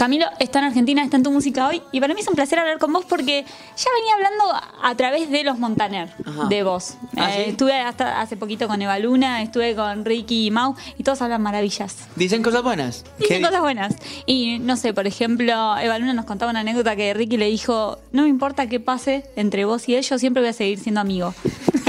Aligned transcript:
Camilo 0.00 0.26
está 0.38 0.60
en 0.60 0.66
Argentina, 0.66 1.02
está 1.02 1.16
en 1.16 1.24
tu 1.24 1.32
música 1.32 1.66
hoy 1.66 1.82
y 1.90 1.98
para 1.98 2.14
mí 2.14 2.20
es 2.20 2.28
un 2.28 2.36
placer 2.36 2.56
hablar 2.60 2.78
con 2.78 2.92
vos 2.92 3.04
porque 3.04 3.44
ya 3.44 3.90
venía 3.98 4.14
hablando 4.14 4.44
a 4.84 4.94
través 4.94 5.28
de 5.28 5.42
los 5.42 5.58
Montaner, 5.58 6.14
Ajá. 6.24 6.44
de 6.46 6.62
vos. 6.62 6.94
¿Ah, 7.16 7.32
Eh? 7.36 7.48
Estuve 7.48 7.72
hasta 7.80 8.20
hace 8.20 8.36
poquito 8.36 8.68
con 8.68 8.80
Eva 8.80 8.96
Luna, 9.00 9.42
estuve 9.42 9.74
con 9.74 10.04
Ricky 10.04 10.46
y 10.46 10.50
Mau 10.52 10.76
y 10.98 11.02
todos 11.02 11.20
hablan 11.20 11.42
maravillas. 11.42 11.96
¿Dicen 12.14 12.44
cosas 12.44 12.62
buenas? 12.62 13.04
Dicen 13.18 13.38
¿Qué- 13.38 13.44
cosas 13.44 13.60
buenas. 13.60 13.96
Y 14.24 14.60
no 14.60 14.76
sé, 14.76 14.94
por 14.94 15.08
ejemplo, 15.08 15.76
Eva 15.78 15.98
Luna 15.98 16.12
nos 16.14 16.26
contaba 16.26 16.52
una 16.52 16.60
anécdota 16.60 16.94
que 16.94 17.12
Ricky 17.12 17.36
le 17.36 17.46
dijo, 17.46 17.98
no 18.12 18.22
me 18.22 18.28
importa 18.28 18.68
qué 18.68 18.78
pase 18.78 19.24
entre 19.34 19.64
vos 19.64 19.88
y 19.88 19.96
él, 19.96 20.04
yo 20.04 20.16
siempre 20.20 20.40
voy 20.44 20.50
a 20.50 20.52
seguir 20.52 20.78
siendo 20.78 21.00
amigo. 21.00 21.34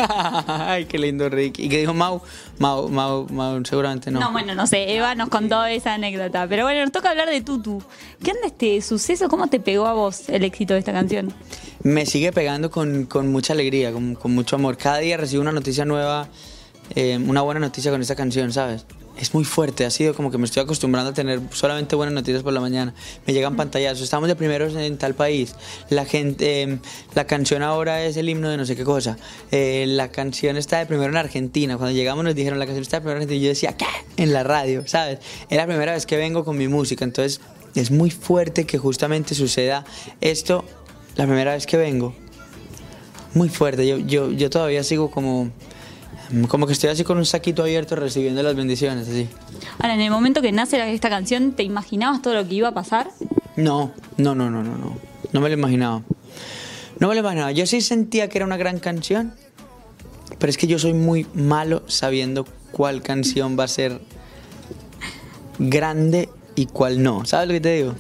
Ay, 0.48 0.86
qué 0.86 0.98
lindo 0.98 1.30
Ricky. 1.30 1.64
¿Y 1.64 1.70
qué 1.70 1.80
dijo 1.80 1.94
Mau? 1.94 2.22
Mau, 2.58 2.90
Mau, 2.90 3.28
Mau, 3.30 3.64
seguramente 3.66 4.12
no. 4.12 4.20
No. 4.20 4.32
bueno, 4.32 4.56
no 4.56 4.68
sé, 4.68 4.96
Eva 4.96 5.16
nos 5.16 5.30
contó 5.30 5.66
esa 5.66 5.94
anécdota. 5.94 6.48
Pero 6.48 6.64
bueno, 6.64 6.82
nos 6.82 6.92
toca 6.92 7.10
hablar 7.10 7.30
de 7.30 7.42
Tutu. 7.42 7.82
¿Qué 8.24 8.32
onda 8.32 8.48
este 8.48 8.82
suceso? 8.82 9.30
¿Cómo 9.30 9.48
te 9.48 9.60
pegó 9.60 9.88
a 9.88 9.94
vos 9.94 10.30
el 10.30 10.44
éxito 10.44 10.74
de 10.74 10.80
esta 10.80 10.94
canción? 10.94 11.34
Me 11.84 12.06
sigue 12.06 12.32
pegando 12.32 12.70
con, 12.70 13.06
con 13.06 13.32
mucha 13.32 13.54
alegría, 13.54 13.92
con, 13.92 14.16
con 14.16 14.34
mucho 14.34 14.56
amor. 14.56 14.78
Cada 14.78 15.00
día 15.00 15.18
recibo 15.18 15.42
una 15.42 15.52
noticia 15.52 15.86
nueva, 15.86 16.28
eh, 16.96 17.18
una 17.18 17.42
buena 17.42 17.60
noticia 17.60 17.92
con 17.92 18.02
esta 18.02 18.16
canción, 18.16 18.52
¿sabes? 18.52 18.86
Es 19.20 19.34
muy 19.34 19.44
fuerte, 19.44 19.86
ha 19.86 19.92
sido 19.92 20.14
como 20.14 20.32
que 20.32 20.38
me 20.38 20.46
estoy 20.46 20.64
acostumbrando 20.64 21.12
a 21.12 21.14
tener 21.14 21.42
solamente 21.52 21.98
buenas 21.98 22.14
noticias 22.14 22.42
por 22.42 22.54
la 22.54 22.62
mañana. 22.62 22.94
Me 23.28 23.34
llegan 23.34 23.58
pantallazos, 23.58 24.02
estamos 24.02 24.30
de 24.30 24.36
primeros 24.38 24.74
en 24.76 24.98
tal 24.98 25.14
país. 25.14 25.56
La 25.90 26.06
gente, 26.06 26.64
eh, 26.64 26.80
la 27.16 27.28
canción 27.28 27.62
ahora 27.62 28.02
es 28.06 28.16
el 28.16 28.30
himno 28.30 28.50
de 28.50 28.56
no 28.56 28.66
sé 28.66 28.78
qué 28.78 28.86
cosa. 28.86 29.18
Eh, 29.52 29.84
la 29.90 30.10
canción 30.10 30.56
está 30.56 30.80
de 30.80 30.86
primero 30.86 31.10
en 31.10 31.18
Argentina. 31.18 31.76
Cuando 31.76 31.94
llegamos 31.94 32.24
nos 32.24 32.34
dijeron 32.34 32.60
la 32.60 32.66
canción 32.66 32.82
está 32.82 32.98
de 32.98 33.02
primero 33.02 33.18
en 33.18 33.24
Argentina. 33.24 33.42
Y 33.42 33.44
yo 33.44 33.50
decía, 33.50 33.76
¿qué? 33.76 33.86
En 34.16 34.32
la 34.32 34.44
radio, 34.44 34.88
¿sabes? 34.88 35.20
Es 35.50 35.58
la 35.58 35.66
primera 35.66 35.92
vez 35.92 36.06
que 36.06 36.16
vengo 36.16 36.46
con 36.46 36.58
mi 36.58 36.70
música, 36.70 37.04
entonces 37.04 37.42
es 37.76 37.92
muy 37.92 38.12
fuerte 38.12 38.66
que 38.66 38.78
justamente 38.78 39.36
suceda 39.36 39.84
esto 40.22 40.64
la 41.18 41.26
primera 41.26 41.54
vez 41.56 41.66
que 41.66 41.76
vengo. 41.76 42.14
Muy 43.34 43.50
fuerte. 43.50 43.86
Yo, 43.86 43.98
yo, 43.98 44.32
yo 44.32 44.50
todavía 44.50 44.82
sigo 44.84 45.12
como, 45.12 45.52
como 46.48 46.68
que 46.68 46.74
estoy 46.74 46.90
así 46.90 47.04
con 47.04 47.18
un 47.18 47.26
saquito 47.26 47.64
abierto 47.64 47.96
recibiendo 47.96 48.44
las 48.44 48.56
bendiciones, 48.56 49.08
así. 49.08 49.28
Ahora, 49.80 49.96
en 49.96 50.02
el 50.02 50.12
momento 50.12 50.42
que 50.42 50.52
nace 50.52 50.94
esta 50.94 51.10
canción, 51.10 51.54
¿te 51.54 51.64
imaginabas 51.64 52.22
todo 52.22 52.36
lo 52.36 52.48
que 52.48 52.56
iba 52.56 52.70
a 52.70 52.74
pasar? 52.74 53.10
No, 53.56 53.92
no, 54.18 54.36
no, 54.36 54.50
no, 54.50 54.64
no, 54.64 54.78
no. 54.78 54.98
No 55.32 55.42
me 55.42 55.50
lo 55.50 55.56
imaginaba. 55.56 56.04
No 57.00 57.08
me 57.08 57.16
lo 57.16 57.22
imaginaba. 57.22 57.52
Yo 57.52 57.66
sí 57.66 57.82
sentía 57.82 58.30
que 58.30 58.38
era 58.38 58.46
una 58.46 58.58
gran 58.58 58.80
canción, 58.80 59.34
pero 60.38 60.50
es 60.50 60.58
que 60.58 60.68
yo 60.68 60.80
soy 60.80 60.94
muy 60.94 61.26
malo 61.34 61.84
sabiendo 61.88 62.46
cuál 62.72 63.02
canción 63.02 63.58
va 63.58 63.64
a 63.66 63.68
ser 63.68 64.00
grande 65.58 66.30
y 66.56 66.68
cuál 66.68 67.02
no. 67.02 67.26
¿Sabes 67.26 67.48
lo 67.48 67.54
que 67.54 67.62
te 67.62 67.76
digo? 67.76 67.96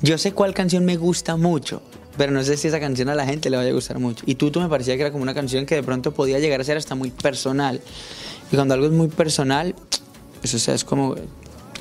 Yo 0.00 0.18
sé 0.18 0.32
cuál 0.32 0.54
canción 0.54 0.84
me 0.84 0.96
gusta 0.96 1.36
mucho, 1.36 1.82
pero 2.16 2.32
no 2.32 2.42
sé 2.42 2.56
si 2.56 2.68
esa 2.68 2.80
canción 2.80 3.08
a 3.08 3.14
la 3.14 3.26
gente 3.26 3.50
le 3.50 3.56
vaya 3.56 3.70
a 3.70 3.72
gustar 3.72 3.98
mucho. 3.98 4.24
Y 4.26 4.36
Tutu 4.36 4.60
me 4.60 4.68
parecía 4.68 4.96
que 4.96 5.02
era 5.02 5.10
como 5.10 5.22
una 5.22 5.34
canción 5.34 5.66
que 5.66 5.74
de 5.74 5.82
pronto 5.82 6.12
podía 6.12 6.38
llegar 6.38 6.60
a 6.60 6.64
ser 6.64 6.76
hasta 6.76 6.94
muy 6.94 7.10
personal. 7.10 7.80
Y 8.52 8.54
cuando 8.54 8.74
algo 8.74 8.86
es 8.86 8.92
muy 8.92 9.08
personal, 9.08 9.74
eso 10.42 10.72
es 10.72 10.84
como, 10.84 11.16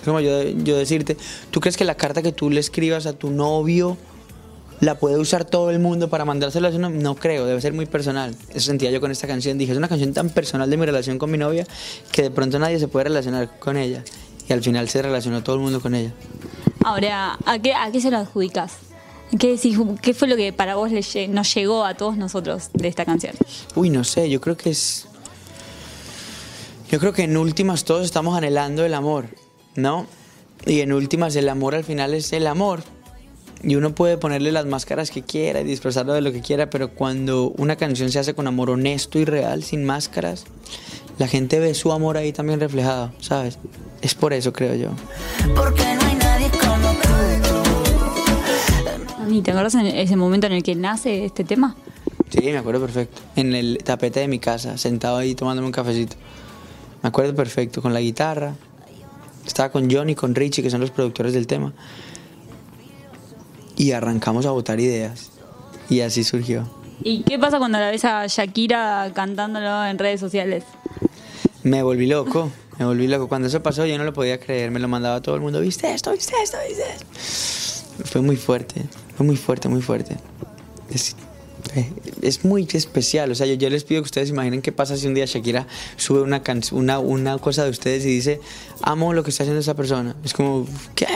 como 0.05 0.19
yo, 0.19 0.43
yo 0.43 0.77
decirte, 0.77 1.17
¿tú 1.51 1.59
crees 1.59 1.77
que 1.77 1.85
la 1.85 1.95
carta 1.95 2.21
que 2.21 2.31
tú 2.31 2.49
le 2.49 2.59
escribas 2.59 3.05
a 3.05 3.13
tu 3.13 3.29
novio 3.29 3.97
la 4.79 4.95
puede 4.95 5.17
usar 5.17 5.45
todo 5.45 5.69
el 5.69 5.79
mundo 5.79 6.09
para 6.09 6.25
mandársela 6.25 6.71
novio? 6.71 7.01
No 7.01 7.15
creo, 7.15 7.45
debe 7.45 7.61
ser 7.61 7.73
muy 7.73 7.85
personal. 7.85 8.35
Eso 8.49 8.67
sentía 8.67 8.89
yo 8.91 8.99
con 9.01 9.11
esta 9.11 9.27
canción. 9.27 9.57
Dije, 9.57 9.71
es 9.71 9.77
una 9.77 9.87
canción 9.87 10.13
tan 10.13 10.29
personal 10.29 10.69
de 10.69 10.77
mi 10.77 10.85
relación 10.85 11.19
con 11.19 11.29
mi 11.29 11.37
novia 11.37 11.65
que 12.11 12.23
de 12.23 12.31
pronto 12.31 12.57
nadie 12.59 12.79
se 12.79 12.87
puede 12.87 13.05
relacionar 13.05 13.59
con 13.59 13.77
ella. 13.77 14.03
Y 14.47 14.53
al 14.53 14.61
final 14.61 14.89
se 14.89 15.01
relacionó 15.01 15.41
todo 15.43 15.55
el 15.55 15.61
mundo 15.61 15.79
con 15.79 15.95
ella. 15.95 16.11
Ahora, 16.83 17.37
¿a 17.45 17.59
qué, 17.59 17.73
a 17.73 17.91
qué 17.91 18.01
se 18.01 18.11
lo 18.11 18.17
adjudicas? 18.17 18.73
¿Qué, 19.39 19.51
decís, 19.51 19.77
¿Qué 20.01 20.13
fue 20.13 20.27
lo 20.27 20.35
que 20.35 20.53
para 20.53 20.75
vos 20.75 20.91
le 20.91 21.27
nos 21.27 21.53
llegó 21.55 21.85
a 21.85 21.95
todos 21.95 22.17
nosotros 22.17 22.69
de 22.73 22.87
esta 22.87 23.05
canción? 23.05 23.33
Uy, 23.75 23.89
no 23.89 24.03
sé, 24.03 24.29
yo 24.29 24.39
creo 24.39 24.55
que 24.55 24.69
es. 24.69 25.07
Yo 26.91 26.99
creo 26.99 27.13
que 27.13 27.23
en 27.23 27.35
últimas 27.37 27.85
todos 27.85 28.05
estamos 28.05 28.37
anhelando 28.37 28.85
el 28.85 28.93
amor, 28.93 29.29
¿no? 29.75 30.05
Y 30.65 30.81
en 30.81 30.93
últimas 30.93 31.35
el 31.35 31.49
amor 31.49 31.73
al 31.73 31.83
final 31.83 32.13
es 32.13 32.31
el 32.33 32.45
amor. 32.45 32.83
Y 33.63 33.75
uno 33.75 33.95
puede 33.95 34.17
ponerle 34.17 34.51
las 34.51 34.65
máscaras 34.65 35.09
que 35.09 35.23
quiera 35.23 35.61
y 35.61 35.63
disfrazarlo 35.63 36.13
de 36.13 36.21
lo 36.21 36.31
que 36.31 36.41
quiera, 36.41 36.69
pero 36.69 36.93
cuando 36.93 37.49
una 37.57 37.77
canción 37.77 38.11
se 38.11 38.19
hace 38.19 38.35
con 38.35 38.45
amor 38.45 38.69
honesto 38.69 39.17
y 39.19 39.25
real, 39.25 39.63
sin 39.63 39.85
máscaras, 39.85 40.43
la 41.17 41.27
gente 41.27 41.59
ve 41.59 41.73
su 41.73 41.91
amor 41.91 42.17
ahí 42.17 42.33
también 42.33 42.59
reflejado, 42.59 43.13
¿sabes? 43.19 43.57
Es 44.01 44.15
por 44.15 44.33
eso, 44.33 44.51
creo 44.51 44.75
yo. 44.75 44.89
Porque 45.55 45.95
no 45.95 46.07
hay 46.07 46.12
¿Y 49.33 49.41
te 49.41 49.49
acuerdas 49.49 49.73
en 49.73 49.87
ese 49.87 50.15
momento 50.15 50.45
en 50.45 50.53
el 50.53 50.61
que 50.61 50.75
nace 50.75 51.25
este 51.25 51.43
tema? 51.43 51.75
Sí, 52.29 52.41
me 52.43 52.57
acuerdo 52.57 52.81
perfecto. 52.81 53.19
En 53.35 53.55
el 53.55 53.79
tapete 53.83 54.19
de 54.19 54.27
mi 54.27 54.37
casa, 54.37 54.77
sentado 54.77 55.17
ahí 55.17 55.33
tomándome 55.33 55.65
un 55.65 55.71
cafecito. 55.71 56.15
Me 57.01 57.09
acuerdo 57.09 57.33
perfecto, 57.33 57.81
con 57.81 57.95
la 57.95 57.99
guitarra. 57.99 58.53
Estaba 59.43 59.71
con 59.71 59.89
Johnny, 59.89 60.13
con 60.13 60.35
Richie, 60.35 60.61
que 60.61 60.69
son 60.69 60.81
los 60.81 60.91
productores 60.91 61.33
del 61.33 61.47
tema. 61.47 61.73
Y 63.75 63.91
arrancamos 63.93 64.45
a 64.45 64.51
botar 64.51 64.79
ideas. 64.79 65.31
Y 65.89 66.01
así 66.01 66.23
surgió. 66.23 66.69
¿Y 67.01 67.23
qué 67.23 67.39
pasa 67.39 67.57
cuando 67.57 67.79
la 67.79 67.89
ves 67.89 68.05
a 68.05 68.27
Shakira 68.27 69.11
cantándolo 69.15 69.83
en 69.85 69.97
redes 69.97 70.19
sociales? 70.19 70.63
Me 71.63 71.81
volví 71.81 72.05
loco, 72.05 72.51
me 72.77 72.85
volví 72.85 73.07
loco. 73.07 73.27
Cuando 73.27 73.47
eso 73.47 73.63
pasó 73.63 73.87
yo 73.87 73.97
no 73.97 74.03
lo 74.03 74.13
podía 74.13 74.39
creer, 74.39 74.69
me 74.69 74.79
lo 74.79 74.87
mandaba 74.87 75.15
a 75.15 75.21
todo 75.23 75.33
el 75.33 75.41
mundo. 75.41 75.59
¿Viste 75.59 75.91
esto? 75.91 76.11
¿Viste 76.11 76.35
esto? 76.43 76.57
¿Viste 76.67 76.83
esto? 76.93 77.72
Fue 78.05 78.21
muy 78.21 78.35
fuerte, 78.35 78.81
fue 79.17 79.25
muy 79.25 79.35
fuerte, 79.37 79.69
muy 79.69 79.81
fuerte. 79.81 80.17
Es, 80.93 81.15
eh, 81.75 81.89
muy 82.43 82.67
especial, 82.73 83.31
o 83.31 83.35
sea, 83.35 83.47
yo, 83.47 83.53
yo 83.55 83.69
les 83.69 83.83
pido 83.83 84.01
que 84.01 84.05
ustedes 84.05 84.29
imaginen 84.29 84.61
qué 84.61 84.71
pasa 84.71 84.97
si 84.97 85.07
un 85.07 85.13
día 85.13 85.25
Shakira 85.25 85.65
sube 85.97 86.21
una, 86.21 86.43
can- 86.43 86.61
una, 86.71 86.99
una 86.99 87.37
cosa 87.39 87.63
de 87.63 87.69
ustedes 87.71 88.05
y 88.05 88.09
dice, 88.09 88.39
amo 88.81 89.13
lo 89.13 89.23
que 89.23 89.29
está 89.31 89.43
haciendo 89.43 89.61
esa 89.61 89.73
persona. 89.73 90.15
Es 90.23 90.33
como, 90.33 90.67
¿qué? 90.95 91.07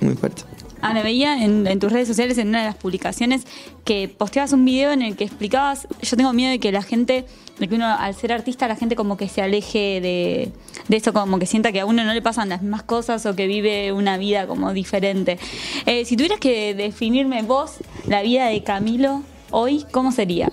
Muy 0.00 0.14
fuerte. 0.14 0.42
Ahora 0.82 1.02
veía 1.02 1.44
en, 1.44 1.78
tus 1.78 1.92
redes 1.92 2.08
sociales, 2.08 2.38
en 2.38 2.48
una 2.48 2.60
de 2.60 2.66
las 2.66 2.76
publicaciones, 2.76 3.46
que 3.84 4.08
posteabas 4.08 4.52
un 4.52 4.64
video 4.64 4.92
en 4.92 5.02
el 5.02 5.16
que 5.16 5.24
explicabas, 5.24 5.86
yo 6.02 6.16
tengo 6.16 6.32
miedo 6.32 6.50
de 6.50 6.58
que 6.58 6.72
la 6.72 6.82
gente, 6.82 7.26
de 7.58 7.68
que 7.68 7.74
uno 7.74 7.86
al 7.86 8.14
ser 8.14 8.32
artista, 8.32 8.66
la 8.66 8.76
gente 8.76 8.96
como 8.96 9.16
que 9.16 9.28
se 9.28 9.42
aleje 9.42 10.00
de, 10.00 10.52
de 10.88 10.96
eso, 10.96 11.12
como 11.12 11.38
que 11.38 11.46
sienta 11.46 11.72
que 11.72 11.80
a 11.80 11.86
uno 11.86 12.04
no 12.04 12.14
le 12.14 12.22
pasan 12.22 12.48
las 12.48 12.62
mismas 12.62 12.82
cosas 12.82 13.26
o 13.26 13.36
que 13.36 13.46
vive 13.46 13.92
una 13.92 14.16
vida 14.16 14.46
como 14.46 14.72
diferente. 14.72 15.38
Eh, 15.86 16.04
si 16.04 16.16
tuvieras 16.16 16.40
que 16.40 16.74
definirme 16.74 17.42
vos 17.42 17.74
la 18.06 18.22
vida 18.22 18.46
de 18.46 18.62
Camilo 18.62 19.22
hoy, 19.50 19.84
¿cómo 19.90 20.12
sería? 20.12 20.50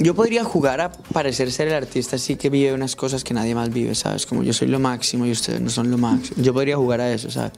Yo 0.00 0.14
podría 0.14 0.44
jugar 0.44 0.80
a 0.80 0.90
parecer 0.90 1.52
ser 1.52 1.68
el 1.68 1.74
artista 1.74 2.16
así 2.16 2.36
que 2.36 2.48
vive 2.48 2.72
unas 2.72 2.96
cosas 2.96 3.22
que 3.22 3.34
nadie 3.34 3.54
más 3.54 3.68
vive, 3.68 3.94
¿sabes? 3.94 4.24
Como 4.24 4.42
yo 4.42 4.54
soy 4.54 4.68
lo 4.68 4.80
máximo 4.80 5.26
y 5.26 5.30
ustedes 5.30 5.60
no 5.60 5.68
son 5.68 5.90
lo 5.90 5.98
máximo. 5.98 6.42
Yo 6.42 6.54
podría 6.54 6.78
jugar 6.78 7.02
a 7.02 7.12
eso, 7.12 7.30
¿sabes? 7.30 7.52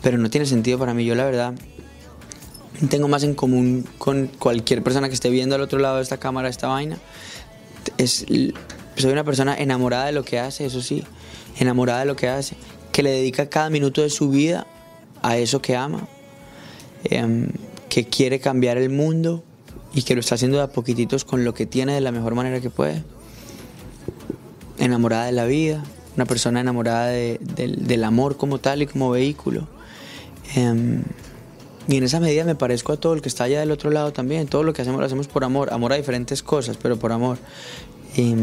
Pero 0.00 0.16
no 0.16 0.30
tiene 0.30 0.46
sentido 0.46 0.78
para 0.78 0.94
mí. 0.94 1.04
Yo 1.04 1.14
la 1.14 1.26
verdad 1.26 1.52
tengo 2.88 3.08
más 3.08 3.24
en 3.24 3.34
común 3.34 3.86
con 3.98 4.28
cualquier 4.38 4.82
persona 4.82 5.08
que 5.08 5.14
esté 5.14 5.28
viendo 5.28 5.54
al 5.54 5.60
otro 5.60 5.80
lado 5.80 5.96
de 5.96 6.02
esta 6.02 6.16
cámara, 6.16 6.48
esta 6.48 6.68
vaina. 6.68 6.96
Es, 7.98 8.24
soy 8.96 9.12
una 9.12 9.24
persona 9.24 9.54
enamorada 9.54 10.06
de 10.06 10.12
lo 10.12 10.24
que 10.24 10.38
hace, 10.38 10.64
eso 10.64 10.80
sí, 10.80 11.04
enamorada 11.58 12.00
de 12.00 12.06
lo 12.06 12.16
que 12.16 12.26
hace, 12.26 12.56
que 12.90 13.02
le 13.02 13.10
dedica 13.10 13.50
cada 13.50 13.68
minuto 13.68 14.00
de 14.00 14.08
su 14.08 14.30
vida 14.30 14.66
a 15.20 15.36
eso 15.36 15.60
que 15.60 15.76
ama, 15.76 16.08
em, 17.04 17.48
que 17.90 18.06
quiere 18.06 18.40
cambiar 18.40 18.78
el 18.78 18.88
mundo 18.88 19.44
y 19.94 20.02
que 20.02 20.14
lo 20.14 20.20
está 20.20 20.36
haciendo 20.36 20.58
de 20.58 20.64
a 20.64 20.68
poquititos 20.68 21.24
con 21.24 21.44
lo 21.44 21.54
que 21.54 21.66
tiene 21.66 21.94
de 21.94 22.00
la 22.00 22.12
mejor 22.12 22.34
manera 22.34 22.60
que 22.60 22.70
puede. 22.70 23.02
Enamorada 24.78 25.26
de 25.26 25.32
la 25.32 25.44
vida, 25.44 25.82
una 26.16 26.24
persona 26.24 26.60
enamorada 26.60 27.06
de- 27.08 27.38
del, 27.56 28.04
amor 28.04 28.36
como 28.36 28.58
tal 28.58 28.82
y 28.82 28.86
como 28.86 29.10
vehículo. 29.10 29.68
Em, 30.54 31.02
y 31.88 31.96
en 31.96 32.04
esa 32.04 32.20
medida 32.20 32.44
me 32.44 32.54
parezco 32.54 32.92
a 32.92 32.96
todo 32.96 33.12
el 33.14 33.22
que 33.22 33.28
está 33.28 33.44
allá 33.44 33.60
del 33.60 33.70
otro 33.70 33.90
lado 33.90 34.12
también. 34.12 34.46
Todo 34.46 34.62
lo 34.62 34.72
que 34.72 34.82
hacemos 34.82 35.00
lo 35.00 35.06
hacemos 35.06 35.28
por 35.28 35.44
amor. 35.44 35.72
Amor 35.72 35.92
a 35.92 35.96
diferentes 35.96 36.42
cosas, 36.42 36.76
pero 36.80 36.96
por 36.98 37.12
amor. 37.12 37.38
Y, 38.16 38.34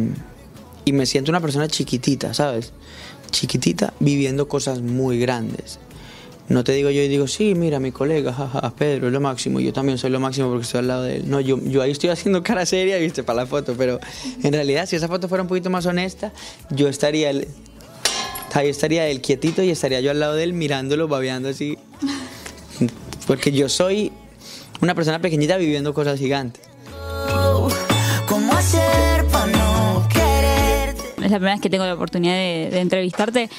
y 0.85 0.93
me 0.93 1.05
siento 1.05 1.31
una 1.31 1.41
persona 1.41 1.67
chiquitita, 1.67 2.33
¿sabes? 2.33 2.73
Chiquitita 3.31 3.93
viviendo 3.99 4.47
cosas 4.47 4.81
muy 4.81 5.19
grandes. 5.19 5.79
No 6.49 6.63
te 6.63 6.71
digo 6.73 6.89
yo 6.89 7.01
y 7.03 7.07
digo, 7.07 7.27
sí, 7.27 7.53
mira, 7.55 7.79
mi 7.79 7.91
colega, 7.91 8.33
jaja, 8.33 8.73
Pedro 8.75 9.07
es 9.07 9.13
lo 9.13 9.21
máximo. 9.21 9.59
Yo 9.59 9.71
también 9.71 9.97
soy 9.99 10.09
lo 10.09 10.19
máximo 10.19 10.49
porque 10.49 10.63
estoy 10.63 10.79
al 10.79 10.87
lado 10.87 11.03
de 11.03 11.17
él. 11.17 11.29
No, 11.29 11.39
yo, 11.39 11.59
yo 11.63 11.81
ahí 11.83 11.91
estoy 11.91 12.09
haciendo 12.09 12.41
cara 12.41 12.65
seria, 12.65 12.97
viste, 12.97 13.21
para 13.23 13.41
la 13.41 13.45
foto. 13.45 13.75
Pero 13.77 13.99
en 14.43 14.51
realidad, 14.53 14.87
si 14.87 14.95
esa 14.95 15.07
foto 15.07 15.27
fuera 15.29 15.43
un 15.43 15.47
poquito 15.47 15.69
más 15.69 15.85
honesta, 15.85 16.33
yo 16.71 16.87
estaría... 16.87 17.29
el- 17.29 17.47
Ahí 18.53 18.67
estaría 18.67 19.05
él 19.07 19.21
quietito 19.21 19.61
y 19.61 19.69
estaría 19.69 20.01
yo 20.01 20.09
al 20.09 20.19
lado 20.19 20.33
de 20.33 20.43
él 20.43 20.53
mirándolo, 20.53 21.07
babeando 21.07 21.49
así. 21.49 21.77
Porque 23.27 23.51
yo 23.51 23.69
soy 23.69 24.11
una 24.81 24.95
persona 24.95 25.19
pequeñita 25.21 25.55
viviendo 25.57 25.93
cosas 25.93 26.17
gigantes. 26.17 26.63
¿Cómo 28.27 28.51
hacer 28.53 29.23
para 29.31 29.45
no 29.51 30.07
quererte? 30.11 31.01
Es 31.17 31.29
la 31.31 31.37
primera 31.37 31.53
vez 31.53 31.61
que 31.61 31.69
tengo 31.69 31.85
la 31.85 31.93
oportunidad 31.93 32.33
de, 32.33 32.69
de 32.71 32.79
entrevistarte. 32.79 33.49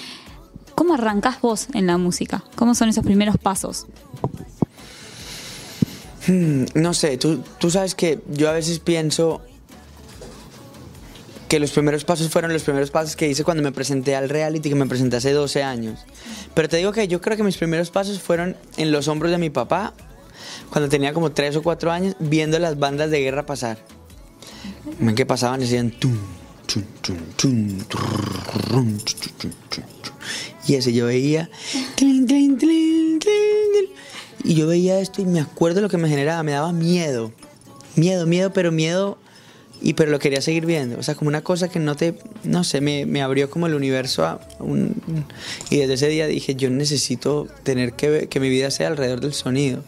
¿Cómo 0.80 0.94
arrancás 0.94 1.42
vos 1.42 1.66
en 1.74 1.86
la 1.86 1.98
música? 1.98 2.42
¿Cómo 2.54 2.74
son 2.74 2.88
esos 2.88 3.04
primeros 3.04 3.36
pasos? 3.36 3.84
Hmm, 6.26 6.64
no 6.72 6.94
sé, 6.94 7.18
tú, 7.18 7.42
tú 7.58 7.70
sabes 7.70 7.94
que 7.94 8.20
yo 8.30 8.48
a 8.48 8.54
veces 8.54 8.78
pienso 8.78 9.42
que 11.48 11.60
los 11.60 11.72
primeros 11.72 12.04
pasos 12.04 12.30
fueron 12.30 12.54
los 12.54 12.62
primeros 12.62 12.90
pasos 12.90 13.14
que 13.14 13.28
hice 13.28 13.44
cuando 13.44 13.62
me 13.62 13.72
presenté 13.72 14.16
al 14.16 14.30
reality, 14.30 14.70
que 14.70 14.74
me 14.74 14.86
presenté 14.86 15.16
hace 15.16 15.32
12 15.32 15.62
años. 15.62 16.00
Pero 16.54 16.66
te 16.70 16.78
digo 16.78 16.92
que 16.92 17.06
yo 17.08 17.20
creo 17.20 17.36
que 17.36 17.42
mis 17.42 17.58
primeros 17.58 17.90
pasos 17.90 18.18
fueron 18.18 18.56
en 18.78 18.90
los 18.90 19.06
hombros 19.06 19.30
de 19.32 19.36
mi 19.36 19.50
papá, 19.50 19.92
cuando 20.70 20.88
tenía 20.88 21.12
como 21.12 21.30
3 21.32 21.56
o 21.56 21.62
4 21.62 21.92
años, 21.92 22.16
viendo 22.20 22.58
las 22.58 22.78
bandas 22.78 23.10
de 23.10 23.20
guerra 23.20 23.44
pasar. 23.44 23.76
Ven 24.98 25.14
que 25.14 25.26
pasaban 25.26 25.60
decían 25.60 25.92
Y 30.66 30.74
ese 30.74 30.92
yo 30.92 31.06
veía 31.06 31.48
y 34.44 34.54
yo 34.54 34.66
veía 34.66 35.00
esto 35.00 35.22
y 35.22 35.26
me 35.26 35.40
acuerdo 35.40 35.80
lo 35.80 35.88
que 35.88 35.96
me 35.96 36.08
generaba, 36.08 36.42
me 36.42 36.52
daba 36.52 36.72
miedo. 36.72 37.32
Miedo, 37.96 38.26
miedo, 38.26 38.52
pero 38.52 38.72
miedo 38.72 39.18
y 39.82 39.94
pero 39.94 40.10
lo 40.10 40.18
quería 40.18 40.42
seguir 40.42 40.66
viendo, 40.66 40.98
o 40.98 41.02
sea, 41.02 41.14
como 41.14 41.28
una 41.28 41.42
cosa 41.42 41.68
que 41.68 41.78
no 41.78 41.96
te, 41.96 42.14
no 42.44 42.64
sé, 42.64 42.80
me, 42.80 43.06
me 43.06 43.22
abrió 43.22 43.48
como 43.48 43.66
el 43.66 43.74
universo 43.74 44.24
a 44.24 44.40
un, 44.58 44.94
y 45.70 45.78
desde 45.78 45.94
ese 45.94 46.08
día 46.08 46.26
dije, 46.26 46.54
yo 46.54 46.68
necesito 46.70 47.48
tener 47.62 47.94
que, 47.94 48.28
que 48.28 48.40
mi 48.40 48.50
vida 48.50 48.70
sea 48.70 48.88
alrededor 48.88 49.20
del 49.20 49.32
sonido. 49.32 49.82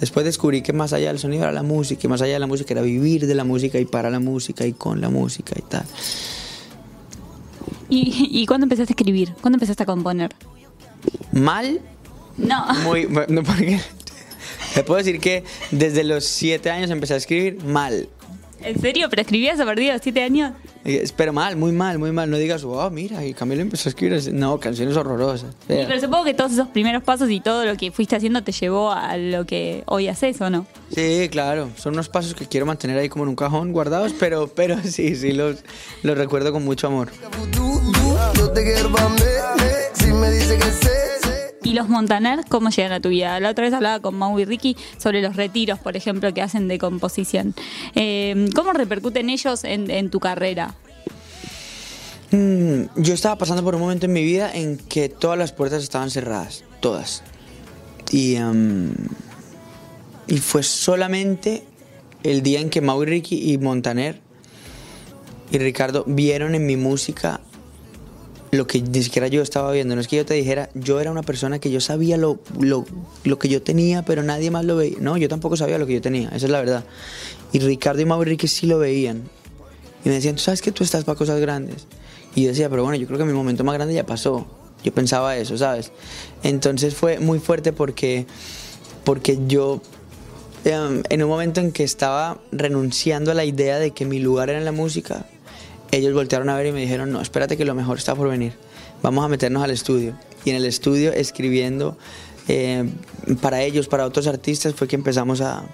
Después 0.00 0.24
descubrí 0.26 0.62
que 0.62 0.72
más 0.72 0.92
allá 0.92 1.08
del 1.08 1.18
sonido 1.18 1.44
era 1.44 1.52
la 1.52 1.62
música, 1.62 2.02
y 2.04 2.08
más 2.08 2.22
allá 2.22 2.34
de 2.34 2.38
la 2.38 2.46
música 2.46 2.74
era 2.74 2.82
vivir 2.82 3.26
de 3.26 3.34
la 3.34 3.44
música 3.44 3.78
y 3.78 3.84
para 3.84 4.10
la 4.10 4.20
música 4.20 4.66
y 4.66 4.72
con 4.72 5.00
la 5.00 5.08
música 5.08 5.54
y 5.58 5.62
tal. 5.62 5.84
¿Y, 7.88 8.28
y 8.32 8.46
cuándo 8.46 8.64
empezaste 8.64 8.92
a 8.92 8.96
escribir? 8.96 9.32
¿Cuándo 9.40 9.56
empezaste 9.56 9.82
a 9.82 9.86
componer? 9.86 10.34
Mal, 11.32 11.80
No. 12.36 12.66
muy, 12.84 13.06
no, 13.28 13.42
porque 13.42 13.80
te 14.74 14.82
puedo 14.82 14.98
decir 14.98 15.20
que 15.20 15.44
desde 15.70 16.04
los 16.04 16.24
siete 16.24 16.70
años 16.70 16.90
empecé 16.90 17.14
a 17.14 17.16
escribir 17.18 17.62
mal. 17.64 18.08
¿En 18.62 18.80
serio? 18.80 19.08
¿Pero 19.10 19.22
escribías 19.22 19.60
a 19.60 19.64
partir 19.64 19.86
de 19.86 19.92
los 19.92 20.02
siete 20.02 20.22
años? 20.22 20.52
Eh, 20.88 21.04
Pero 21.16 21.32
mal, 21.32 21.56
muy 21.56 21.72
mal, 21.72 21.98
muy 21.98 22.12
mal. 22.12 22.30
No 22.30 22.36
digas, 22.38 22.62
wow, 22.62 22.90
mira, 22.90 23.24
y 23.24 23.34
Camilo 23.34 23.60
empezó 23.60 23.88
a 23.88 23.90
escribir. 23.90 24.16
así". 24.16 24.30
No, 24.32 24.60
canciones 24.60 24.96
horrorosas. 24.96 25.50
Sí, 25.66 25.74
pero 25.86 26.00
supongo 26.00 26.24
que 26.24 26.32
todos 26.32 26.52
esos 26.52 26.68
primeros 26.68 27.02
pasos 27.02 27.28
y 27.28 27.40
todo 27.40 27.64
lo 27.64 27.76
que 27.76 27.90
fuiste 27.90 28.14
haciendo 28.14 28.42
te 28.44 28.52
llevó 28.52 28.92
a 28.92 29.16
lo 29.16 29.44
que 29.46 29.82
hoy 29.86 30.06
haces, 30.06 30.40
¿o 30.40 30.48
no? 30.48 30.66
Sí, 30.94 31.28
claro. 31.30 31.70
Son 31.76 31.94
unos 31.94 32.08
pasos 32.08 32.34
que 32.34 32.46
quiero 32.46 32.66
mantener 32.66 32.96
ahí 32.98 33.08
como 33.08 33.24
en 33.24 33.30
un 33.30 33.36
cajón 33.36 33.72
guardados, 33.72 34.14
pero, 34.18 34.46
pero 34.46 34.76
sí, 34.84 35.16
sí, 35.16 35.32
los, 35.32 35.56
los 36.04 36.16
recuerdo 36.16 36.52
con 36.52 36.64
mucho 36.64 36.86
amor. 36.86 37.10
Mí. 39.10 39.62
Si 39.94 40.12
me 40.12 40.30
dice 40.30 40.58
que. 40.58 40.95
¿Y 41.66 41.72
los 41.72 41.88
Montaner 41.88 42.44
cómo 42.48 42.70
llegan 42.70 42.92
a 42.92 43.00
tu 43.00 43.08
vida? 43.08 43.40
La 43.40 43.50
otra 43.50 43.64
vez 43.64 43.74
hablaba 43.74 43.98
con 43.98 44.14
Mau 44.14 44.38
y 44.38 44.44
Ricky 44.44 44.76
sobre 44.98 45.20
los 45.20 45.34
retiros, 45.34 45.80
por 45.80 45.96
ejemplo, 45.96 46.32
que 46.32 46.40
hacen 46.40 46.68
de 46.68 46.78
composición. 46.78 47.56
Eh, 47.96 48.48
¿Cómo 48.54 48.72
repercuten 48.72 49.28
ellos 49.30 49.64
en, 49.64 49.90
en 49.90 50.08
tu 50.08 50.20
carrera? 50.20 50.76
Mm, 52.30 52.82
yo 52.94 53.14
estaba 53.14 53.36
pasando 53.36 53.64
por 53.64 53.74
un 53.74 53.80
momento 53.80 54.06
en 54.06 54.12
mi 54.12 54.22
vida 54.22 54.48
en 54.54 54.76
que 54.76 55.08
todas 55.08 55.36
las 55.36 55.50
puertas 55.50 55.82
estaban 55.82 56.12
cerradas, 56.12 56.62
todas. 56.78 57.24
Y, 58.12 58.36
em, 58.36 58.92
y 60.28 60.38
fue 60.38 60.62
solamente 60.62 61.64
el 62.22 62.44
día 62.44 62.60
en 62.60 62.70
que 62.70 62.80
Mau 62.80 63.02
y 63.02 63.06
Ricky 63.06 63.52
y 63.52 63.58
Montaner 63.58 64.20
y 65.50 65.58
Ricardo 65.58 66.04
vieron 66.06 66.54
en 66.54 66.64
mi 66.64 66.76
música 66.76 67.35
lo 68.56 68.66
que 68.66 68.80
ni 68.80 69.02
siquiera 69.02 69.28
yo 69.28 69.42
estaba 69.42 69.70
viendo. 69.72 69.94
No 69.94 70.00
es 70.00 70.08
que 70.08 70.16
yo 70.16 70.26
te 70.26 70.34
dijera, 70.34 70.70
yo 70.74 71.00
era 71.00 71.10
una 71.10 71.22
persona 71.22 71.58
que 71.58 71.70
yo 71.70 71.80
sabía 71.80 72.16
lo, 72.16 72.40
lo, 72.58 72.84
lo 73.24 73.38
que 73.38 73.48
yo 73.48 73.62
tenía, 73.62 74.04
pero 74.04 74.22
nadie 74.22 74.50
más 74.50 74.64
lo 74.64 74.76
veía. 74.76 74.96
No, 75.00 75.16
yo 75.16 75.28
tampoco 75.28 75.56
sabía 75.56 75.78
lo 75.78 75.86
que 75.86 75.94
yo 75.94 76.00
tenía, 76.00 76.28
esa 76.28 76.46
es 76.46 76.50
la 76.50 76.60
verdad. 76.60 76.84
Y 77.52 77.60
Ricardo 77.60 78.00
y 78.00 78.04
Mau 78.04 78.22
y 78.22 78.24
Ricky 78.24 78.48
sí 78.48 78.66
lo 78.66 78.78
veían. 78.78 79.22
Y 80.04 80.08
me 80.08 80.14
decían, 80.14 80.36
tú 80.36 80.42
sabes 80.42 80.62
que 80.62 80.72
tú 80.72 80.84
estás 80.84 81.04
para 81.04 81.16
cosas 81.16 81.40
grandes. 81.40 81.86
Y 82.34 82.42
yo 82.42 82.48
decía, 82.50 82.68
pero 82.68 82.82
bueno, 82.82 82.96
yo 82.96 83.06
creo 83.06 83.18
que 83.18 83.24
mi 83.24 83.32
momento 83.32 83.64
más 83.64 83.74
grande 83.74 83.94
ya 83.94 84.04
pasó. 84.04 84.46
Yo 84.84 84.92
pensaba 84.92 85.36
eso, 85.36 85.56
¿sabes? 85.56 85.90
Entonces 86.42 86.94
fue 86.94 87.18
muy 87.18 87.38
fuerte 87.38 87.72
porque, 87.72 88.26
porque 89.04 89.38
yo, 89.46 89.80
em, 90.64 91.02
en 91.08 91.22
un 91.22 91.28
momento 91.28 91.60
en 91.60 91.72
que 91.72 91.82
estaba 91.82 92.38
renunciando 92.52 93.30
a 93.30 93.34
la 93.34 93.44
idea 93.44 93.78
de 93.78 93.90
que 93.92 94.04
mi 94.04 94.20
lugar 94.20 94.50
era 94.50 94.58
en 94.58 94.64
la 94.64 94.72
música, 94.72 95.26
ellos 95.92 96.14
voltearon 96.14 96.48
a 96.48 96.56
ver 96.56 96.66
y 96.66 96.72
me 96.72 96.80
dijeron, 96.80 97.10
no, 97.12 97.20
espérate 97.20 97.56
que 97.56 97.64
lo 97.64 97.74
mejor 97.74 97.98
está 97.98 98.14
por 98.14 98.28
venir. 98.28 98.54
Vamos 99.02 99.24
a 99.24 99.28
meternos 99.28 99.62
al 99.62 99.70
estudio. 99.70 100.14
Y 100.44 100.50
en 100.50 100.56
el 100.56 100.64
estudio, 100.64 101.12
escribiendo 101.12 101.96
eh, 102.48 102.88
para 103.40 103.62
ellos, 103.62 103.88
para 103.88 104.06
otros 104.06 104.26
artistas, 104.26 104.74
fue 104.74 104.88
que 104.88 104.96
empezamos 104.96 105.40
a, 105.40 105.64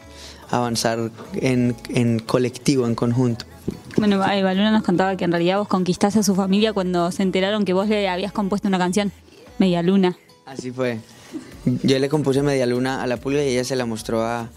avanzar 0.51 1.11
en, 1.35 1.75
en 1.89 2.19
colectivo, 2.19 2.87
en 2.87 2.95
conjunto. 2.95 3.47
Bueno, 3.97 4.19
Baluna 4.19 4.71
nos 4.71 4.83
contaba 4.83 5.17
que 5.17 5.25
en 5.25 5.33
realidad 5.33 5.59
vos 5.59 5.69
conquistaste 5.69 6.19
a 6.19 6.23
su 6.23 6.35
familia 6.35 6.73
cuando 6.73 7.11
se 7.11 7.23
enteraron 7.23 7.65
que 7.65 7.73
vos 7.73 7.89
le 7.89 8.09
habías 8.09 8.33
compuesto 8.33 8.69
una 8.69 8.79
canción, 8.79 9.13
Media 9.59 9.83
Luna. 9.83 10.17
Así 10.45 10.71
fue. 10.71 10.99
Yo 11.65 11.99
le 11.99 12.09
compuse 12.09 12.43
Media 12.43 12.67
Luna 12.67 13.03
a 13.03 13.07
la 13.07 13.17
pulga 13.17 13.43
y 13.43 13.49
ella 13.49 13.65
se 13.65 13.77
la 13.77 13.87
mostró 13.87 14.23
a, 14.23 14.51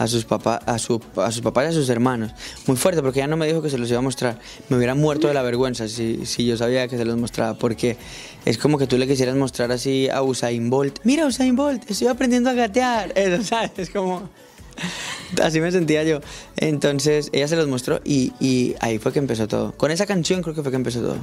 a 0.00 0.06
sus 0.06 0.24
papás, 0.24 0.62
a, 0.64 0.78
su, 0.78 0.98
a 1.16 1.30
sus 1.30 1.42
papás 1.42 1.66
y 1.66 1.68
a 1.68 1.72
sus 1.72 1.90
hermanos. 1.90 2.32
Muy 2.66 2.78
fuerte, 2.78 3.02
porque 3.02 3.20
ella 3.20 3.26
no 3.26 3.36
me 3.36 3.46
dijo 3.46 3.60
que 3.60 3.68
se 3.68 3.76
los 3.76 3.86
iba 3.90 3.98
a 3.98 4.02
mostrar. 4.02 4.38
Me 4.70 4.78
hubiera 4.78 4.94
muerto 4.94 5.28
de 5.28 5.34
la 5.34 5.42
vergüenza 5.42 5.88
si, 5.88 6.24
si 6.24 6.46
yo 6.46 6.56
sabía 6.56 6.88
que 6.88 6.96
se 6.96 7.04
los 7.04 7.18
mostraba, 7.18 7.52
porque 7.52 7.98
es 8.46 8.56
como 8.56 8.78
que 8.78 8.86
tú 8.86 8.96
le 8.96 9.06
quisieras 9.06 9.36
mostrar 9.36 9.70
así 9.72 10.08
a 10.08 10.22
Usain 10.22 10.70
Bolt. 10.70 11.00
Mira, 11.04 11.26
Usain 11.26 11.54
Bolt, 11.54 11.90
estoy 11.90 12.08
aprendiendo 12.08 12.48
a 12.48 12.54
gatear. 12.54 13.12
Eso, 13.14 13.44
¿sabes? 13.44 13.72
Es 13.76 13.90
como... 13.90 14.30
Así 15.42 15.60
me 15.60 15.70
sentía 15.70 16.02
yo. 16.04 16.20
Entonces 16.56 17.30
ella 17.32 17.48
se 17.48 17.56
los 17.56 17.68
mostró 17.68 18.00
y, 18.04 18.32
y 18.40 18.74
ahí 18.80 18.98
fue 18.98 19.12
que 19.12 19.18
empezó 19.18 19.48
todo. 19.48 19.72
Con 19.72 19.90
esa 19.90 20.06
canción 20.06 20.42
creo 20.42 20.54
que 20.54 20.62
fue 20.62 20.70
que 20.70 20.76
empezó 20.76 21.00
todo. 21.00 21.18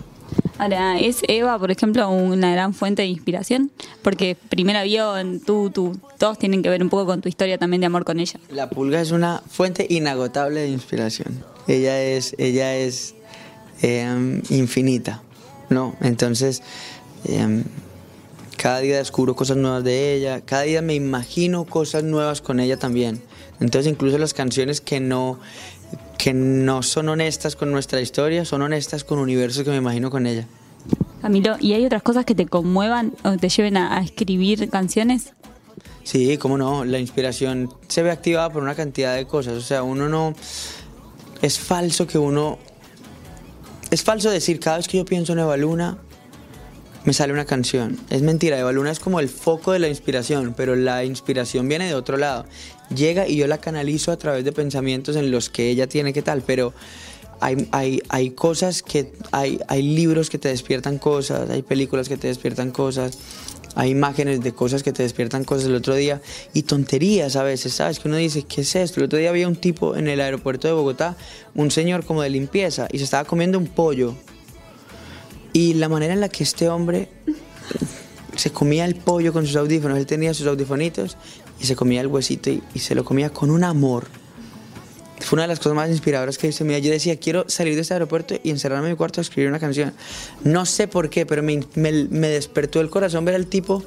Ahora, 0.60 1.00
¿es 1.00 1.22
Eva, 1.28 1.60
por 1.60 1.70
ejemplo, 1.70 2.10
una 2.10 2.52
gran 2.52 2.74
fuente 2.74 3.04
de 3.04 3.08
inspiración? 3.10 3.72
Porque 4.02 4.36
primero 4.50 4.82
vio 4.84 5.18
en 5.18 5.40
tú, 5.40 5.70
tú, 5.70 6.00
todos 6.18 6.40
tienen 6.40 6.64
que 6.64 6.70
ver 6.70 6.82
un 6.82 6.90
poco 6.90 7.06
con 7.06 7.22
tu 7.22 7.30
historia 7.30 7.58
también 7.58 7.82
de 7.82 7.88
amor 7.88 8.06
con 8.06 8.20
ella. 8.20 8.40
La 8.50 8.70
pulga 8.70 9.00
es 9.00 9.12
una 9.12 9.44
fuente 9.48 9.86
inagotable 9.88 10.62
de 10.62 10.70
inspiración. 10.70 11.44
Ella 11.68 12.02
es, 12.02 12.34
ella 12.40 12.76
es 12.76 13.14
eh, 13.84 14.42
infinita, 14.50 15.22
¿no? 15.70 15.96
Entonces, 16.02 16.64
eh, 17.26 17.64
cada 18.58 18.80
día 18.80 18.98
descubro 18.98 19.36
cosas 19.36 19.58
nuevas 19.58 19.84
de 19.84 20.16
ella, 20.16 20.42
cada 20.42 20.64
día 20.64 20.82
me 20.82 20.96
imagino 20.96 21.66
cosas 21.66 22.04
nuevas 22.04 22.42
con 22.42 22.60
ella 22.60 22.78
también. 22.78 23.22
Entonces, 23.60 23.92
incluso 23.92 24.18
las 24.18 24.34
canciones 24.34 24.82
que 24.82 25.00
no, 25.00 25.40
que 26.18 26.34
no 26.34 26.84
son 26.84 27.10
honestas 27.10 27.56
con 27.56 27.72
nuestra 27.72 28.02
historia, 28.02 28.46
son 28.46 28.62
honestas 28.64 29.04
con 29.04 29.20
universos 29.20 29.64
que 29.64 29.70
me 29.70 29.78
imagino 29.78 30.10
con 30.10 30.28
ella. 30.28 30.48
Camilo, 31.22 31.56
¿y 31.60 31.74
hay 31.74 31.86
otras 31.86 32.04
cosas 32.04 32.26
que 32.26 32.36
te 32.36 32.46
conmuevan 32.46 33.14
o 33.24 33.38
te 33.38 33.50
lleven 33.50 33.78
a, 33.78 33.98
a 33.98 34.02
escribir 34.02 34.70
canciones? 34.70 35.34
Sí, 36.04 36.38
cómo 36.38 36.58
no, 36.58 36.86
la 36.86 37.00
inspiración 37.00 37.74
se 37.88 38.02
ve 38.02 38.12
activada 38.12 38.50
por 38.50 38.64
una 38.64 38.76
cantidad 38.76 39.16
de 39.16 39.26
cosas, 39.26 39.54
o 39.54 39.62
sea, 39.62 39.84
uno 39.84 40.10
no... 40.10 40.34
Es 41.42 41.60
falso 41.60 42.08
que 42.08 42.18
uno... 42.18 42.58
Es 43.92 44.04
falso 44.04 44.30
decir, 44.30 44.60
cada 44.60 44.78
vez 44.78 44.88
que 44.88 44.98
yo 44.98 45.06
pienso 45.06 45.34
en 45.34 45.40
Eva 45.40 45.58
Luna, 45.58 45.98
me 47.08 47.14
sale 47.14 47.32
una 47.32 47.46
canción. 47.46 47.98
Es 48.10 48.22
mentira, 48.22 48.60
Eva 48.60 48.74
Luna 48.74 48.92
es 48.92 49.00
como 49.00 49.22
el 49.22 49.30
foco 49.30 49.72
de 49.72 49.80
la 49.80 49.88
inspiración, 49.88 50.54
pero 50.58 50.76
la 50.76 51.06
inspiración 51.06 51.66
viene 51.70 51.88
de 51.88 51.94
otro 51.94 52.18
lado. 52.18 52.46
Llega 52.94 53.30
y 53.30 53.38
yo 53.38 53.48
la 53.48 53.60
canalizo 53.60 54.12
a 54.12 54.18
través 54.18 54.44
de 54.44 54.52
pensamientos 54.52 55.16
en 55.16 55.32
los 55.32 55.50
que 55.50 55.70
ella 55.70 55.88
tiene 55.88 56.12
que 56.12 56.22
tal, 56.22 56.42
pero 56.42 56.74
hay, 57.40 57.66
hay, 57.72 58.02
hay 58.10 58.32
cosas 58.32 58.84
que, 58.84 59.14
hay, 59.32 59.58
hay 59.70 59.84
libros 59.84 60.30
que 60.30 60.38
te 60.38 60.50
despiertan 60.50 60.98
cosas, 60.98 61.50
hay 61.50 61.62
películas 61.62 62.10
que 62.10 62.18
te 62.18 62.28
despiertan 62.28 62.72
cosas, 62.72 63.18
hay 63.76 63.92
imágenes 63.92 64.42
de 64.42 64.52
cosas 64.52 64.84
que 64.84 64.92
te 64.92 65.04
despiertan 65.04 65.46
cosas 65.46 65.68
el 65.68 65.76
otro 65.76 65.96
día 65.96 66.22
y 66.54 66.64
tonterías 66.64 67.38
a 67.38 67.44
veces, 67.44 67.72
¿sabes? 67.72 68.02
Que 68.02 68.10
uno 68.10 68.18
dice, 68.18 68.44
¿qué 68.44 68.62
es 68.62 68.76
esto? 68.76 69.00
El 69.00 69.06
otro 69.06 69.18
día 69.18 69.30
había 69.30 69.48
un 69.48 69.56
tipo 69.56 69.96
en 69.96 70.10
el 70.10 70.20
aeropuerto 70.20 70.68
de 70.68 70.74
Bogotá, 70.74 71.16
un 71.56 71.72
señor 71.72 72.04
como 72.04 72.22
de 72.22 72.32
limpieza, 72.32 72.90
y 72.92 72.98
se 72.98 73.06
estaba 73.06 73.24
comiendo 73.24 73.58
un 73.58 73.68
pollo. 73.68 74.14
Y 75.58 75.74
la 75.74 75.90
manera 75.90 76.14
en 76.14 76.20
la 76.22 76.30
que 76.30 76.44
este 76.44 76.70
hombre 76.70 77.10
se 78.36 78.52
comía 78.52 78.86
el 78.86 78.94
pollo 78.96 79.34
con 79.34 79.48
sus 79.48 79.56
audífonos, 79.56 79.98
él 79.98 80.06
tenía 80.06 80.32
sus 80.36 80.46
audifonitos 80.46 81.18
y 81.60 81.66
se 81.66 81.76
comía 81.76 82.02
el 82.02 82.08
huesito 82.08 82.52
y, 82.52 82.62
y 82.76 82.80
se 82.80 82.94
lo 82.94 83.04
comía 83.04 83.32
con 83.32 83.50
un 83.50 83.64
amor. 83.64 84.06
Fue 85.20 85.38
una 85.38 85.44
de 85.44 85.48
las 85.48 85.58
cosas 85.58 85.74
más 85.74 85.90
inspiradoras 85.90 86.38
que 86.38 86.48
hice 86.50 86.64
mi. 86.64 86.80
Yo 86.80 86.92
decía, 86.92 87.16
quiero 87.20 87.46
salir 87.50 87.74
de 87.74 87.82
este 87.82 87.94
aeropuerto 87.96 88.36
y 88.44 88.52
encerrarme 88.52 88.86
en 88.90 88.94
mi 88.94 88.98
cuarto 88.98 89.20
a 89.20 89.24
escribir 89.24 89.50
una 89.50 89.58
canción. 89.60 89.94
No 90.44 90.68
sé 90.68 90.88
por 90.88 91.10
qué, 91.10 91.26
pero 91.26 91.42
me, 91.42 91.60
me- 91.74 92.04
me 92.12 92.28
despertó 92.28 92.80
el 92.80 92.92
corazón 92.92 93.26
ver 93.26 93.34
al 93.34 93.48
tipo. 93.48 93.84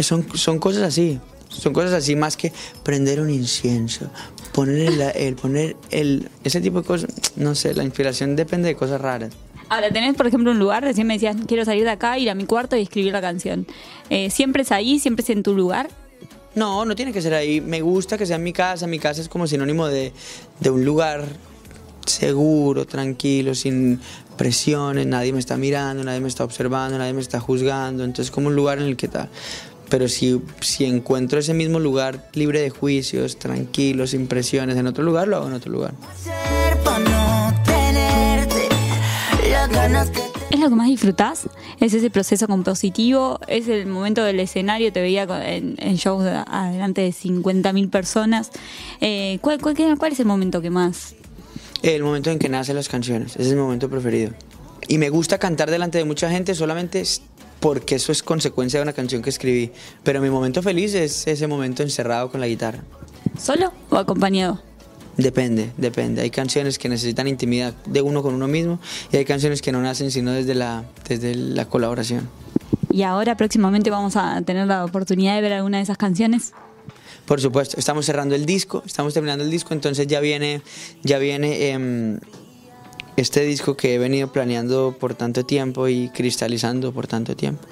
Son, 0.00 0.26
son 0.36 0.58
cosas 0.58 0.82
así. 0.82 1.20
Son 1.48 1.72
cosas 1.72 1.92
así 1.92 2.16
más 2.16 2.36
que 2.36 2.52
prender 2.82 3.20
un 3.20 3.30
incienso, 3.30 4.10
poner 4.52 4.78
el, 4.88 5.00
el- 5.00 5.34
poner 5.36 5.76
el, 5.92 6.28
ese 6.42 6.60
tipo 6.60 6.80
de 6.80 6.86
cosas. 6.88 7.10
No 7.36 7.54
sé, 7.54 7.72
la 7.74 7.84
inspiración 7.84 8.34
depende 8.34 8.66
de 8.68 8.74
cosas 8.74 9.00
raras. 9.00 9.32
Ahora, 9.72 9.90
tenés, 9.90 10.14
por 10.16 10.26
ejemplo, 10.26 10.50
un 10.50 10.58
lugar, 10.58 10.82
recién 10.82 11.06
me 11.06 11.14
decías, 11.14 11.34
quiero 11.48 11.64
salir 11.64 11.84
de 11.84 11.90
acá, 11.92 12.18
ir 12.18 12.28
a 12.28 12.34
mi 12.34 12.44
cuarto 12.44 12.76
y 12.76 12.82
escribir 12.82 13.10
la 13.10 13.22
canción. 13.22 13.66
Eh, 14.10 14.28
¿Siempre 14.28 14.64
es 14.64 14.70
ahí? 14.70 14.98
¿Siempre 14.98 15.22
es 15.22 15.30
en 15.30 15.42
tu 15.42 15.54
lugar? 15.54 15.88
No, 16.54 16.84
no 16.84 16.94
tiene 16.94 17.10
que 17.10 17.22
ser 17.22 17.32
ahí. 17.32 17.62
Me 17.62 17.80
gusta 17.80 18.18
que 18.18 18.26
sea 18.26 18.36
en 18.36 18.42
mi 18.42 18.52
casa. 18.52 18.86
Mi 18.86 18.98
casa 18.98 19.22
es 19.22 19.30
como 19.30 19.46
sinónimo 19.46 19.86
de, 19.86 20.12
de 20.60 20.68
un 20.68 20.84
lugar 20.84 21.24
seguro, 22.04 22.84
tranquilo, 22.86 23.54
sin 23.54 23.98
presiones. 24.36 25.06
Nadie 25.06 25.32
me 25.32 25.38
está 25.38 25.56
mirando, 25.56 26.04
nadie 26.04 26.20
me 26.20 26.28
está 26.28 26.44
observando, 26.44 26.98
nadie 26.98 27.14
me 27.14 27.22
está 27.22 27.40
juzgando. 27.40 28.04
Entonces, 28.04 28.30
como 28.30 28.48
un 28.48 28.54
lugar 28.54 28.76
en 28.78 28.84
el 28.84 28.98
que 28.98 29.08
tal. 29.08 29.30
Pero 29.88 30.06
si, 30.06 30.38
si 30.60 30.84
encuentro 30.84 31.38
ese 31.38 31.54
mismo 31.54 31.80
lugar 31.80 32.28
libre 32.34 32.60
de 32.60 32.68
juicios, 32.68 33.38
tranquilo, 33.38 34.06
sin 34.06 34.26
presiones, 34.26 34.76
en 34.76 34.86
otro 34.86 35.02
lugar, 35.02 35.28
lo 35.28 35.38
hago 35.38 35.46
en 35.46 35.54
otro 35.54 35.72
lugar. 35.72 35.94
¿Es 40.50 40.58
lo 40.58 40.68
que 40.70 40.74
más 40.74 40.88
disfrutás? 40.88 41.48
¿Es 41.78 41.94
ese 41.94 42.10
proceso 42.10 42.48
compositivo? 42.48 43.38
¿Es 43.46 43.68
el 43.68 43.86
momento 43.86 44.24
del 44.24 44.40
escenario? 44.40 44.92
Te 44.92 45.00
veía 45.00 45.22
en, 45.48 45.76
en 45.78 45.94
shows 45.96 46.24
de- 46.24 46.30
adelante 46.46 47.00
de 47.02 47.10
50.000 47.10 47.88
personas. 47.88 48.50
Eh, 49.00 49.38
¿cuál, 49.40 49.60
cuál, 49.60 49.76
qué- 49.76 49.94
cuál 49.96 50.12
es 50.12 50.18
el 50.20 50.26
momento 50.26 50.60
que 50.60 50.70
más? 50.70 51.14
El 51.82 52.02
momento 52.02 52.30
en 52.30 52.40
que 52.40 52.48
nacen 52.48 52.74
las 52.74 52.88
canciones, 52.88 53.36
ese 53.36 53.42
es 53.50 53.54
mi 53.54 53.60
momento 53.60 53.88
preferido. 53.88 54.32
Y 54.88 54.98
me 54.98 55.10
gusta 55.10 55.38
cantar 55.38 55.70
delante 55.70 55.96
de 55.98 56.04
mucha 56.04 56.28
gente 56.28 56.56
solamente 56.56 57.04
porque 57.60 57.94
eso 57.94 58.10
es 58.10 58.24
consecuencia 58.24 58.80
de 58.80 58.82
una 58.82 58.92
canción 58.92 59.22
que 59.22 59.30
escribí. 59.30 59.70
Pero 60.02 60.20
mi 60.20 60.28
momento 60.28 60.60
feliz 60.60 60.94
es 60.94 61.24
ese 61.28 61.46
momento 61.46 61.84
encerrado 61.84 62.32
con 62.32 62.40
la 62.40 62.48
guitarra. 62.48 62.82
¿Solo 63.38 63.72
o 63.90 63.96
acompañado? 63.96 64.60
Depende, 65.16 65.72
depende. 65.76 66.22
Hay 66.22 66.30
canciones 66.30 66.78
que 66.78 66.88
necesitan 66.88 67.28
intimidad 67.28 67.74
de 67.86 68.00
uno 68.00 68.22
con 68.22 68.34
uno 68.34 68.48
mismo 68.48 68.78
y 69.10 69.16
hay 69.18 69.24
canciones 69.24 69.60
que 69.60 69.72
no 69.72 69.82
nacen 69.82 70.10
sino 70.10 70.32
desde 70.32 70.54
la, 70.54 70.84
desde 71.08 71.34
la 71.34 71.66
colaboración. 71.66 72.28
Y 72.90 73.02
ahora 73.02 73.36
próximamente 73.36 73.90
vamos 73.90 74.16
a 74.16 74.40
tener 74.42 74.66
la 74.66 74.84
oportunidad 74.84 75.34
de 75.34 75.42
ver 75.42 75.52
alguna 75.52 75.78
de 75.78 75.84
esas 75.84 75.98
canciones. 75.98 76.52
Por 77.26 77.40
supuesto, 77.40 77.78
estamos 77.78 78.04
cerrando 78.04 78.34
el 78.34 78.46
disco, 78.46 78.82
estamos 78.84 79.14
terminando 79.14 79.44
el 79.44 79.50
disco, 79.50 79.74
entonces 79.74 80.06
ya 80.06 80.20
viene, 80.20 80.60
ya 81.02 81.18
viene 81.18 81.70
em, 81.70 82.18
este 83.16 83.42
disco 83.42 83.76
que 83.76 83.94
he 83.94 83.98
venido 83.98 84.32
planeando 84.32 84.96
por 84.98 85.14
tanto 85.14 85.44
tiempo 85.44 85.88
y 85.88 86.08
cristalizando 86.08 86.92
por 86.92 87.06
tanto 87.06 87.36
tiempo. 87.36 87.66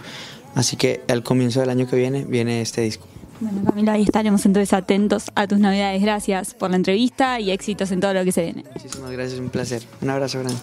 Así 0.55 0.77
que 0.77 1.03
al 1.09 1.23
comienzo 1.23 1.61
del 1.61 1.71
año 1.71 1.87
que 1.89 1.97
viene 1.97 2.25
viene 2.25 2.61
este 2.61 2.83
disco. 2.83 3.07
Bueno, 3.41 3.65
Camila, 3.65 3.93
ahí 3.95 4.03
estaremos 4.03 4.45
entonces 4.45 4.73
atentos 4.75 5.31
a 5.35 5.47
tus 5.47 5.59
novedades. 5.59 6.03
Gracias 6.03 6.53
por 6.55 6.71
la 6.71 6.77
entrevista 6.77 7.41
y 7.41 7.51
éxitos 7.51 7.91
en 7.91 8.01
todo 8.01 8.13
lo 8.13 8.25
que 8.25 8.33
se 8.33 8.43
viene. 8.43 8.65
Muchísimas 8.75 9.11
gracias, 9.11 9.41
un 9.41 9.49
placer. 9.49 9.83
Un 10.03 10.11
abrazo 10.11 10.41
grande. 10.41 10.61